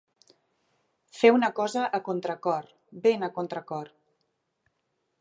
Fer 1.17 1.31
una 1.35 1.51
cosa 1.59 1.85
a 1.99 2.01
contracor, 2.09 2.73
ben 3.07 3.31
a 3.31 3.33
contracor. 3.39 3.97